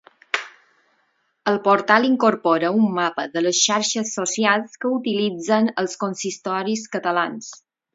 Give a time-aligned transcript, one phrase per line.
[1.51, 7.57] El portal incorpora un mapa de les xarxes socials que utilitzen els consistoris catalans.